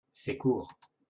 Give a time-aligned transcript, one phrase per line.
[0.11, 0.67] C’est court